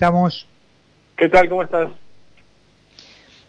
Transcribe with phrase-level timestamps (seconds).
[0.00, 0.46] estamos?
[1.14, 1.46] ¿Qué tal?
[1.50, 1.90] ¿Cómo estás?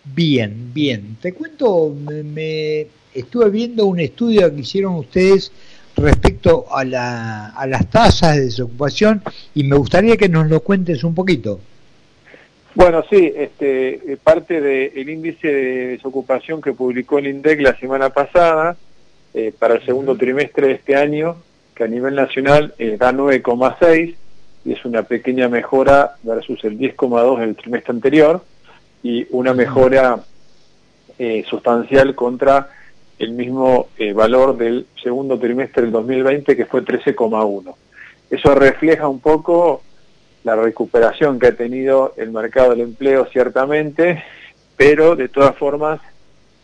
[0.03, 1.15] Bien, bien.
[1.21, 5.49] Te cuento, me, estuve viendo un estudio que hicieron ustedes
[5.95, 9.21] respecto a, la, a las tasas de desocupación
[9.55, 11.61] y me gustaría que nos lo cuentes un poquito.
[12.75, 18.75] Bueno, sí, este, parte del índice de desocupación que publicó el INDEC la semana pasada
[19.33, 21.37] eh, para el segundo trimestre de este año,
[21.73, 24.15] que a nivel nacional eh, da 9,6
[24.63, 28.43] y es una pequeña mejora versus el 10,2 del trimestre anterior
[29.03, 30.19] y una mejora
[31.17, 32.69] eh, sustancial contra
[33.17, 37.75] el mismo eh, valor del segundo trimestre del 2020 que fue 13,1.
[38.29, 39.81] Eso refleja un poco
[40.43, 44.23] la recuperación que ha tenido el mercado del empleo ciertamente,
[44.75, 45.99] pero de todas formas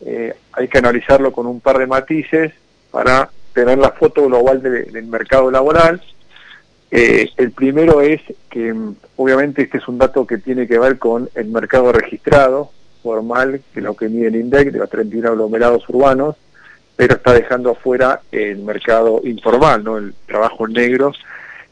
[0.06, 2.54] eh, hay que analizarlo con un par de matices
[2.92, 6.02] para tener la foto global del mercado laboral
[6.90, 10.98] eh, el primero es que mm, obviamente este es un dato que tiene que ver
[10.98, 12.72] con el mercado registrado,
[13.04, 16.36] formal, que es lo que mide el INDEC de los 31 aglomerados urbanos,
[16.96, 19.98] pero está dejando afuera el mercado informal, ¿no?
[19.98, 21.14] el trabajo negro,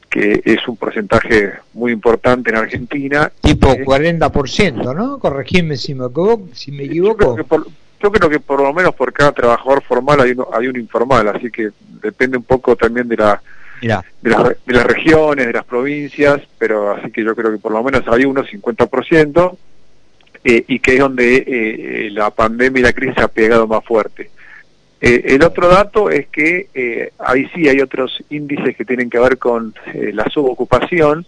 [0.09, 3.31] que es un porcentaje muy importante en Argentina.
[3.41, 5.17] Tipo 40%, ¿no?
[5.19, 6.47] Corregime si me equivoco.
[6.53, 7.37] Si me equivoco.
[8.01, 11.49] Yo, creo que por, lo menos por cada trabajador formal hay, hay un informal, así
[11.49, 13.41] que depende un poco también de la
[13.81, 18.03] de, las regiones, de las provincias, pero así que yo creo que por lo menos
[18.07, 19.57] hay unos 50%,
[20.47, 24.29] eh, y que es donde eh, la pandemia y la crisis ha pegado más fuerte.
[25.01, 29.39] Eh, el otro dato es que ahí sí hay otros índices que tienen que ver
[29.39, 29.73] con
[30.13, 31.25] la subocupación,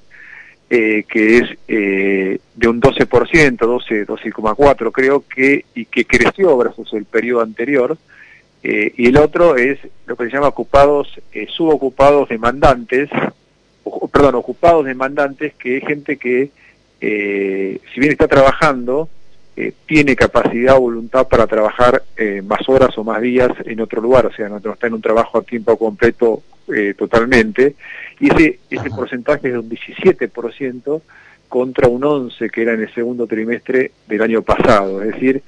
[0.70, 7.42] que es de un 12%, 12, 12,4 creo que, y que creció versus el periodo
[7.42, 7.98] anterior,
[8.64, 13.10] eh, y el otro es lo que se llama ocupados, eh, subocupados demandantes,
[14.12, 16.50] perdón, ocupados demandantes, que es gente que,
[17.00, 19.10] eh, si bien está trabajando,
[19.88, 22.04] tiene capacidad o voluntad para trabajar
[22.44, 25.40] más horas o más días en otro lugar, o sea, no, está en un trabajo
[25.40, 26.44] a tiempo completo
[26.96, 27.76] totalmente,
[28.20, 31.02] y ese, ese porcentaje es de un 17%
[31.50, 35.42] contra un 11% que era en el segundo trimestre del año pasado, es decir,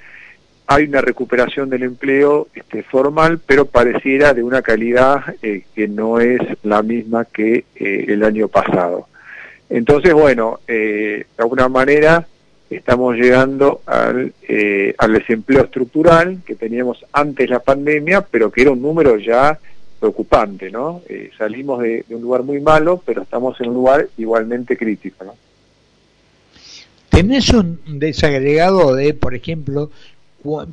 [0.70, 6.20] hay una recuperación del empleo este, formal, pero pareciera de una calidad eh, que no
[6.20, 9.08] es la misma que eh, el año pasado.
[9.68, 12.24] Entonces, bueno, eh, de alguna manera
[12.70, 14.32] estamos llegando al,
[15.12, 19.58] desempleo estructural que teníamos antes la pandemia, pero que era un número ya
[19.98, 21.02] preocupante, ¿no?
[21.36, 25.34] salimos de, de, un lugar muy malo, pero estamos en un lugar igualmente crítico, ¿no?
[27.08, 29.90] ¿Tenés un desagregado de, por ejemplo,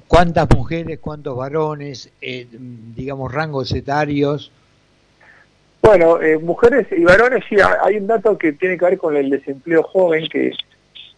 [0.07, 4.51] cuántas mujeres, cuántos varones, eh, digamos, rangos etarios.
[5.81, 9.29] Bueno, eh, mujeres y varones, sí, hay un dato que tiene que ver con el
[9.29, 10.51] desempleo joven, que,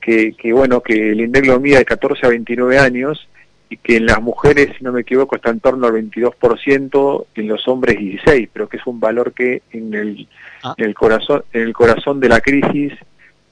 [0.02, 3.28] que, que bueno, que el INDEC lo de 14 a 29 años,
[3.70, 7.48] y que en las mujeres, si no me equivoco, está en torno al 22%, en
[7.48, 10.28] los hombres 16%, pero que es un valor que en el,
[10.64, 10.74] ah.
[10.76, 12.94] en el, corazón, en el corazón de la crisis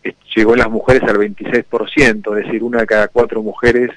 [0.04, 3.92] eh, llegó en las mujeres al 26%, es decir, una de cada cuatro mujeres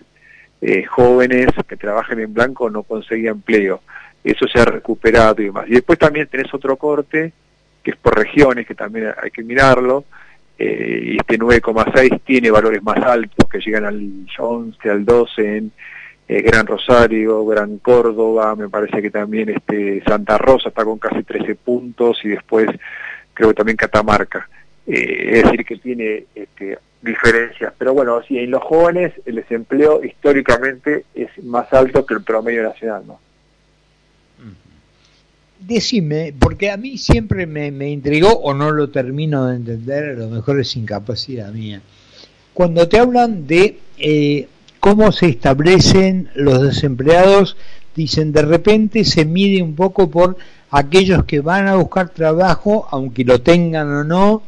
[0.60, 3.80] eh, jóvenes que trabajan en blanco no conseguían empleo.
[4.22, 5.64] Eso se ha recuperado y demás.
[5.68, 7.32] Y después también tenés otro corte,
[7.82, 10.04] que es por regiones, que también hay que mirarlo,
[10.58, 15.72] eh, y este 9,6 tiene valores más altos, que llegan al 11, al 12 en
[16.28, 21.22] eh, Gran Rosario, Gran Córdoba, me parece que también este Santa Rosa está con casi
[21.22, 22.68] 13 puntos, y después
[23.32, 24.46] creo que también Catamarca.
[24.86, 27.72] es decir, que tiene este, diferencias.
[27.78, 32.62] Pero bueno, sí, en los jóvenes el desempleo históricamente es más alto que el promedio
[32.62, 33.18] nacional, ¿no?
[35.60, 40.12] Decime, porque a mí siempre me, me intrigó o no lo termino de entender, a
[40.14, 41.82] lo mejor es incapacidad mía.
[42.54, 44.48] Cuando te hablan de eh,
[44.80, 47.58] cómo se establecen los desempleados,
[47.94, 50.38] dicen de repente se mide un poco por
[50.70, 54.42] aquellos que van a buscar trabajo, aunque lo tengan o no,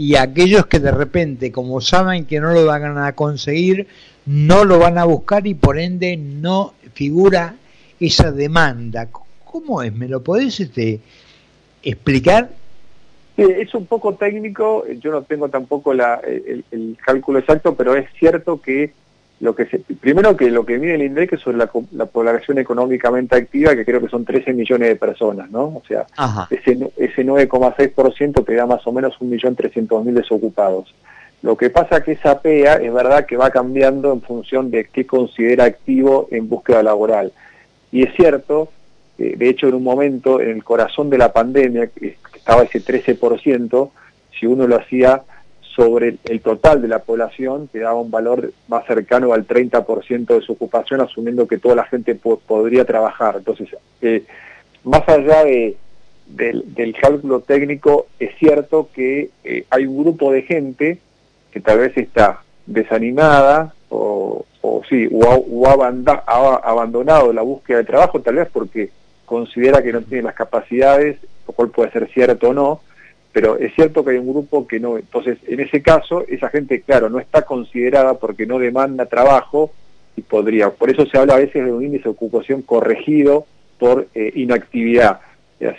[0.00, 3.86] y aquellos que de repente, como saben que no lo van a conseguir,
[4.24, 7.56] no lo van a buscar y por ende no figura
[8.00, 9.08] esa demanda.
[9.44, 9.92] ¿Cómo es?
[9.94, 11.00] ¿Me lo podés este,
[11.82, 12.48] explicar?
[13.36, 18.58] es un poco técnico, yo no tengo tampoco la, el, cálculo exacto, pero es cierto
[18.58, 18.94] que
[19.40, 23.36] lo que se, primero que lo que mide el INDEC es sobre la, población económicamente
[23.36, 25.64] activa, que creo que son 13 millones de personas, ¿no?
[25.64, 26.06] O sea,
[26.50, 30.94] ese, ese 9,6% te da más o menos 1.300.000 desocupados.
[31.42, 35.06] Lo que pasa que esa PEA es verdad que va cambiando en función de qué
[35.06, 37.32] considera activo en búsqueda laboral.
[37.90, 38.68] Y es cierto,
[39.16, 43.90] de hecho en un momento, en el corazón de la pandemia, que estaba ese 13%,
[44.38, 45.22] si uno lo hacía
[45.80, 50.42] sobre el total de la población que daba un valor más cercano al 30% de
[50.42, 53.36] su ocupación, asumiendo que toda la gente podría trabajar.
[53.38, 53.70] Entonces,
[54.02, 54.24] eh,
[54.84, 55.78] más allá de,
[56.26, 60.98] del, cálculo técnico, es cierto que eh, hay un grupo de gente
[61.50, 68.20] que tal vez está desanimada o, o sí, o, ha, abandonado la búsqueda de trabajo,
[68.20, 68.90] tal vez porque
[69.24, 71.16] considera que no tiene las capacidades,
[71.48, 72.80] lo cual puede ser cierto o no,
[73.32, 74.98] pero es cierto que hay un grupo que no.
[74.98, 79.70] Entonces, en ese caso, esa gente, claro, no está considerada porque no demanda trabajo
[80.16, 80.70] y podría.
[80.70, 83.46] Por eso se habla a veces de un índice de ocupación corregido
[83.78, 85.20] por eh, inactividad.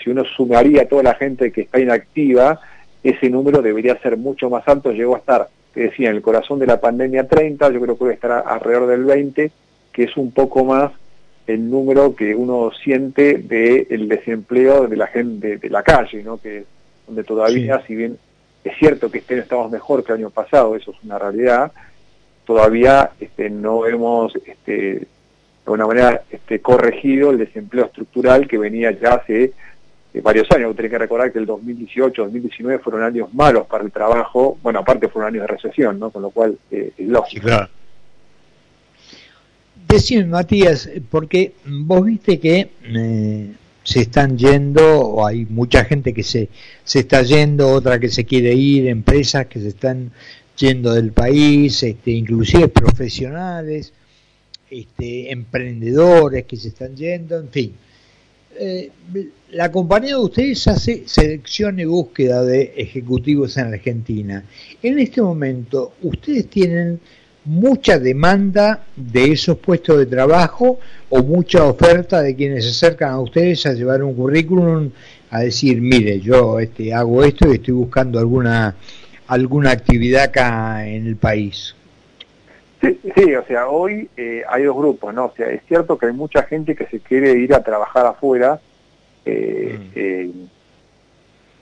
[0.03, 2.59] si uno sumaría a toda la gente que está inactiva,
[3.03, 4.91] ese número debería ser mucho más alto.
[4.91, 8.03] Llegó a estar, te decía, en el corazón de la pandemia 30, yo creo que
[8.05, 9.51] debe estar alrededor del 20,
[9.91, 10.91] que es un poco más
[11.47, 16.37] el número que uno siente del desempleo de la gente de, la calle, ¿no?
[16.37, 16.63] que
[17.11, 18.17] donde todavía, si bien
[18.63, 21.73] es cierto que este año estamos mejor que el año pasado, eso es una realidad,
[22.45, 25.07] todavía este, no hemos este, de
[25.65, 29.51] alguna manera este, corregido el desempleo estructural que venía ya hace
[30.13, 30.73] eh, varios años.
[30.73, 35.09] Tiene que recordar que el 2018, 2019 fueron años malos para el trabajo, bueno, aparte
[35.09, 36.11] fueron años de recesión, ¿no?
[36.11, 37.47] Con lo cual eh, es lógico.
[37.47, 37.67] claro.
[39.87, 43.51] Decime, Matías, porque vos viste que eh,
[43.91, 46.47] se están yendo, o hay mucha gente que se,
[46.85, 50.11] se está yendo, otra que se quiere ir, empresas que se están
[50.57, 53.91] yendo del país, este, inclusive profesionales,
[54.69, 57.73] este, emprendedores que se están yendo, en fin.
[58.57, 58.91] Eh,
[59.51, 64.45] la compañía de ustedes hace selección y búsqueda de ejecutivos en Argentina.
[64.81, 67.01] En este momento, ustedes tienen
[67.45, 70.79] mucha demanda de esos puestos de trabajo
[71.09, 74.91] o mucha oferta de quienes se acercan a ustedes a llevar un currículum
[75.31, 78.75] a decir, mire, yo este, hago esto y estoy buscando alguna
[79.27, 81.73] alguna actividad acá en el país.
[82.81, 85.25] Sí, sí o sea, hoy eh, hay dos grupos, ¿no?
[85.25, 88.59] O sea, es cierto que hay mucha gente que se quiere ir a trabajar afuera,
[89.23, 89.91] eh, mm.
[89.95, 90.31] eh,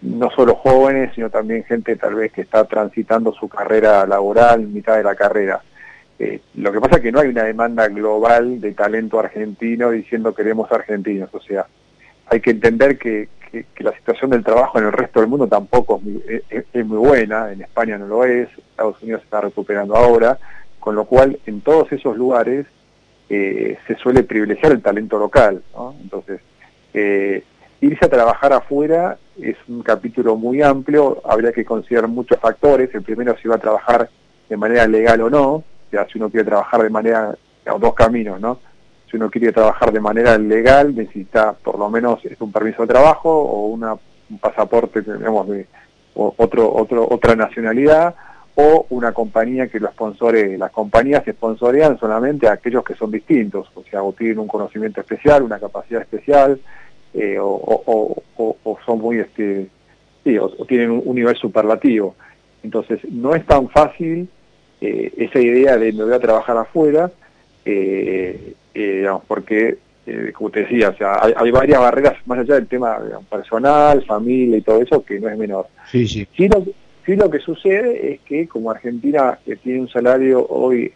[0.01, 4.97] no solo jóvenes, sino también gente tal vez que está transitando su carrera laboral, mitad
[4.97, 5.61] de la carrera.
[6.19, 10.35] Eh, lo que pasa es que no hay una demanda global de talento argentino diciendo
[10.35, 11.65] queremos argentinos, o sea,
[12.25, 13.29] hay que entender que,
[13.79, 15.99] la situación del trabajo en el resto del mundo tampoco
[16.29, 20.37] es muy, buena, en España no lo es, Estados Unidos está recuperando ahora,
[20.79, 22.67] con lo cual en todos esos lugares
[23.27, 25.63] eh, se suele privilegiar el talento local.
[25.99, 26.41] Entonces,
[26.93, 27.43] eh,
[27.81, 33.01] irse a trabajar afuera es un capítulo muy amplio, habría que considerar muchos factores, el
[33.01, 34.11] primero si va a trabajar
[34.47, 37.35] de manera legal o no, sea, si uno quiere trabajar de manera,
[37.79, 38.59] dos caminos, ¿no?
[39.09, 43.29] Si uno quiere trabajar de manera legal, necesita por lo menos un permiso de trabajo
[43.29, 43.99] o un
[44.39, 45.67] pasaporte, digamos, de
[46.15, 48.15] otro, otro, otra nacionalidad,
[48.55, 50.57] o una compañía que lo sponsore.
[50.57, 54.99] Las compañías sponsorean solamente a aquellos que son distintos, o sea, o tienen un conocimiento
[54.99, 56.59] especial, una capacidad especial,
[57.13, 58.21] eh, o,
[58.85, 59.69] son muy, este,
[60.25, 62.15] sí, o, tienen un nivel superlativo.
[62.61, 64.27] Entonces, no es tan fácil
[64.81, 67.11] eh, esa idea de me voy a trabajar afuera,
[67.65, 69.77] eh, eh, porque,
[70.33, 72.97] como te decía, o sea, hay, varias barreras más allá del tema
[73.29, 75.67] personal, familia y todo eso, que no es menor.
[75.91, 76.27] Sí, sí.
[76.35, 76.65] Sí lo,
[77.05, 80.91] lo que sucede es que como Argentina tiene un salario hoy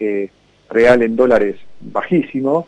[0.69, 2.67] real en dólares bajísimo,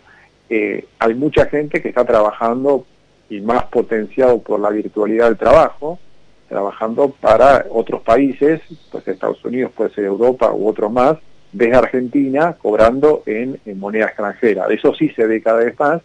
[0.50, 2.86] hay mucha gente que está trabajando
[3.30, 6.00] y más potenciado por la virtualidad del trabajo,
[6.48, 8.62] trabajando para otros países,
[8.92, 11.18] pues Estados Unidos, puede ser Europa u otros más,
[11.52, 14.66] desde Argentina, cobrando en, moneda extranjera.
[14.70, 16.02] Eso sí se ve cada vez más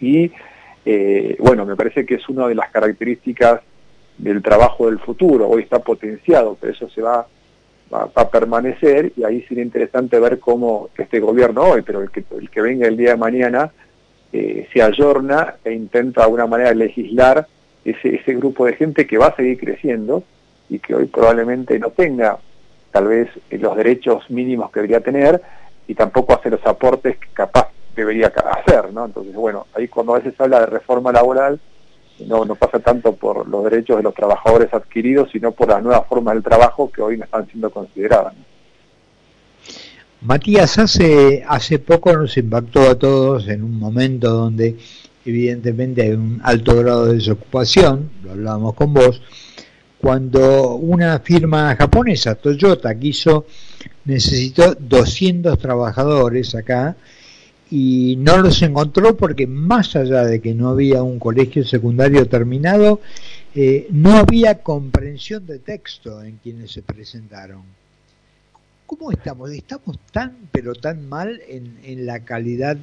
[0.00, 0.32] y
[0.84, 3.60] eh, bueno, me parece que es una de las características
[4.18, 5.48] del trabajo del futuro.
[5.48, 7.26] Hoy está potenciado, pero eso se va,
[7.92, 12.24] va, a permanecer y ahí sería interesante ver cómo este gobierno hoy, pero el que,
[12.38, 13.70] el que venga el día de mañana,
[14.32, 17.46] eh, se ayorna e intenta de alguna manera legislar
[17.90, 20.22] ese, ese grupo de gente que va a seguir creciendo
[20.68, 22.38] y que hoy probablemente no tenga
[22.90, 25.40] tal vez eh, los derechos mínimos que debería tener
[25.86, 29.06] y tampoco hace los aportes que capaz debería hacer, ¿no?
[29.06, 31.60] Entonces, bueno, ahí cuando a veces se habla de reforma laboral,
[32.26, 36.06] no, no pasa tanto por los derechos de los trabajadores adquiridos, sino por las nuevas
[36.06, 38.34] formas del trabajo que hoy no están siendo consideradas.
[40.22, 44.76] Matías, hace, hace poco nos impactó a todos en un momento donde
[45.26, 49.20] evidentemente hay un alto grado de desocupación, lo hablábamos con vos,
[49.98, 53.46] cuando una firma japonesa, Toyota, quiso,
[54.04, 56.96] necesitó 200 trabajadores acá
[57.70, 63.00] y no los encontró porque más allá de que no había un colegio secundario terminado,
[63.54, 67.62] eh, no había comprensión de texto en quienes se presentaron.
[68.86, 69.50] ¿Cómo estamos?
[69.50, 72.76] Estamos tan, pero tan mal en, en la calidad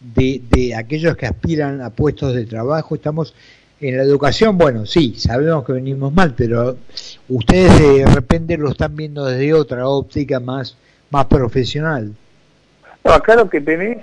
[0.00, 2.94] de, de aquellos que aspiran a puestos de trabajo.
[2.94, 3.34] Estamos
[3.80, 6.76] en la educación, bueno, sí, sabemos que venimos mal, pero
[7.28, 10.76] ustedes de repente lo están viendo desde otra óptica más,
[11.10, 12.12] más profesional.
[13.04, 13.98] No, acá lo que tenés,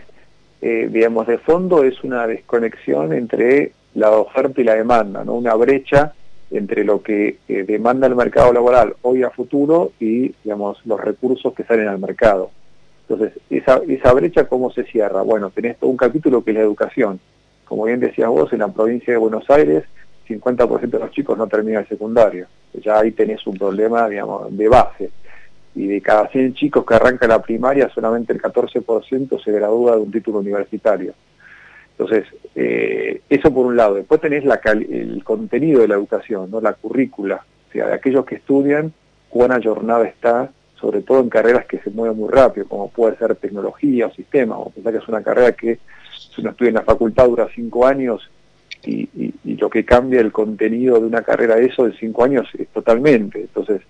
[0.61, 5.35] eh, digamos, de fondo es una desconexión entre la oferta y la demanda, ¿no?
[5.35, 6.13] Una brecha
[6.49, 11.53] entre lo que eh, demanda el mercado laboral hoy a futuro y, digamos, los recursos
[11.53, 12.49] que salen al mercado.
[13.09, 15.21] Entonces, esa, esa brecha, ¿cómo se cierra?
[15.21, 17.19] Bueno, tenés todo un capítulo que es la educación.
[17.65, 19.85] Como bien decías vos, en la provincia de Buenos Aires,
[20.27, 22.47] 50% de los chicos no terminan el secundario.
[22.73, 25.09] Ya ahí tenés un problema, digamos, de base
[25.77, 30.01] y de cada 100 chicos que arrancan la primaria, solamente el 14% se gradúa de
[30.01, 31.13] un título universitario.
[31.91, 33.95] Entonces, eh, eso por un lado.
[33.95, 38.25] Después tenés la el contenido de la educación, no la currícula, o sea, de aquellos
[38.25, 38.91] que estudian,
[39.29, 43.35] cuán jornada está, sobre todo en carreras que se mueven muy rápido, como puede ser
[43.35, 45.79] tecnología o sistema, o pensar que es una carrera que
[46.11, 48.29] si uno estudia en la facultad dura cinco años
[48.85, 49.09] y,
[49.57, 53.41] lo que cambia el contenido de una carrera de eso de cinco años es totalmente.
[53.41, 53.81] Entonces,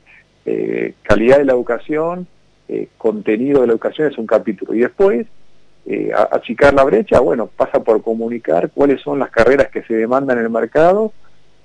[0.46, 2.26] eh, calidad de la educación,
[2.70, 4.74] eh, contenido de la educación es un capítulo.
[4.74, 5.28] Y después,
[5.86, 10.38] eh, achicar la brecha, bueno, pasa por comunicar cuáles son las carreras que se demandan
[10.38, 11.12] en el mercado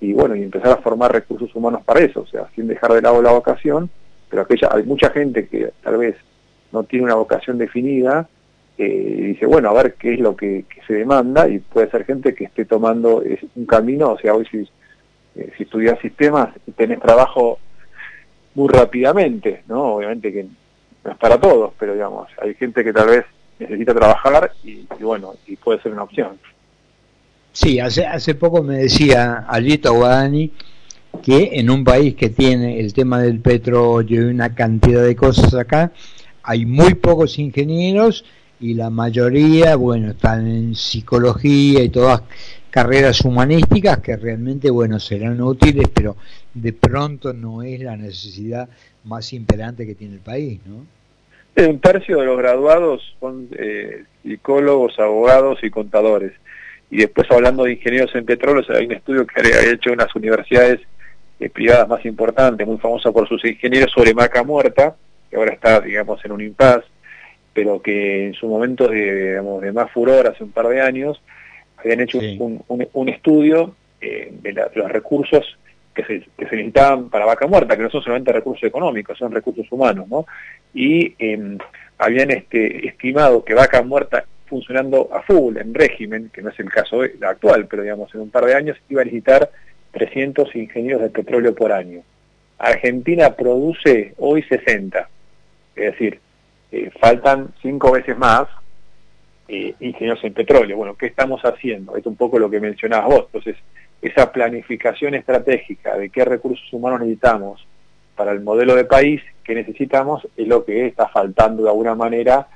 [0.01, 3.03] y bueno, y empezar a formar recursos humanos para eso, o sea, sin dejar de
[3.03, 3.89] lado la vocación,
[4.33, 6.17] pero aquella, hay mucha gente que tal vez
[6.73, 8.27] no tiene una vocación definida,
[8.79, 12.35] eh, dice, bueno, a ver qué es lo que, se demanda, y puede ser gente
[12.35, 13.23] que esté tomando
[13.55, 14.67] un camino, o sea, hoy si,
[15.35, 16.49] si estudias sistemas,
[16.79, 17.59] tenés trabajo
[18.55, 19.97] muy rápidamente, ¿no?
[19.97, 20.47] Obviamente que
[21.05, 23.27] no es para todos, pero digamos, hay gente que tal vez
[23.59, 26.39] necesita trabajar y, bueno, y puede ser una opción.
[27.53, 30.51] Sí, hace, hace poco me decía Alito Guadani
[31.23, 35.55] que en un país que tiene el tema del petróleo y una cantidad de cosas
[35.55, 35.93] acá,
[36.43, 38.25] hay muy pocos ingenieros
[38.61, 42.23] y la mayoría, bueno, están en psicología y todas
[42.71, 46.17] carreras humanísticas que realmente, bueno, serán útiles, pero
[46.55, 48.69] de pronto no es la necesidad
[49.05, 50.87] más imperante que tiene el país, ¿no?
[51.55, 56.33] Un tercio de los graduados son eh, psicólogos, abogados y contadores.
[56.91, 60.81] Y después hablando de ingenieros en petróleo, hay un estudio que ha hecho unas universidades
[61.43, 64.95] eh, privadas más importantes, muy famosa por sus ingenieros sobre Maca Muerta,
[65.29, 66.87] que ahora está, digamos, en un impasse,
[67.53, 71.21] pero que en su momento de, digamos, de más furor, hace un par de años,
[71.77, 75.59] habían hecho un, un, estudio eh, de, los recursos
[75.95, 79.33] que se, que se necesitaban para vaca muerta, que no son solamente recursos económicos, son
[79.33, 80.27] recursos humanos, ¿no?
[80.73, 81.59] Y em,
[81.99, 86.71] habían este, estimado que vaca muerta funcionando a full, en régimen, que no es el
[86.71, 89.51] caso actual, pero digamos en un par de años iba a necesitar
[89.93, 92.03] 300 ingenieros de petróleo por año.
[92.59, 95.09] Argentina produce hoy 60,
[95.77, 96.21] es decir,
[96.71, 98.49] eh, faltan cinco veces más
[99.49, 100.77] eh, ingenieros en petróleo.
[100.77, 101.97] Bueno, ¿qué estamos haciendo?
[101.97, 103.25] Es un poco lo que mencionabas vos.
[103.27, 103.57] Entonces,
[104.01, 107.67] esa planificación estratégica de qué recursos humanos necesitamos
[108.17, 112.47] para el modelo de país que necesitamos es lo que está faltando de alguna manera,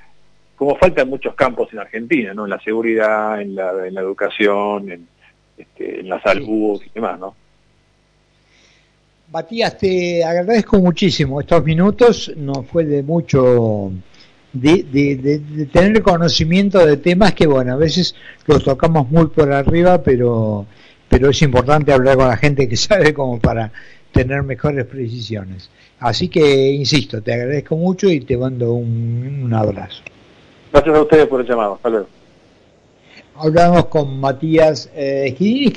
[0.55, 2.45] como falta en muchos campos en Argentina, ¿no?
[2.45, 5.09] En la seguridad, en la, en la educación, en,
[5.56, 7.34] este, en la salud y demás, ¿no?
[9.32, 13.90] Matías, te agradezco muchísimo estos minutos, nos fue de mucho
[14.52, 18.14] de, de, tener conocimiento de temas que, bueno, a veces
[18.46, 20.66] los tocamos muy por arriba, pero
[21.08, 23.72] pero es importante hablar con la gente que sabe como para
[24.12, 25.70] tener mejores precisiones.
[25.98, 30.02] Así que, insisto, te agradezco mucho y te mando un, un abrazo.
[30.72, 31.75] Gracias a ustedes por el llamado.
[31.75, 32.06] Hasta luego.
[33.38, 35.75] Hablamos con Matías eh, gerente